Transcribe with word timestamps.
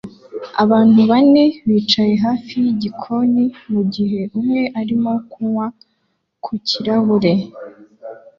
Abantu 0.63 0.99
bane 1.09 1.43
bicaye 1.69 2.13
hafi 2.25 2.53
yigikoni 2.65 3.43
mugihe 3.71 4.19
umwe 4.37 4.61
arimo 4.79 5.11
kunywa 5.29 5.65
ku 6.43 6.51
kirahure 6.67 7.33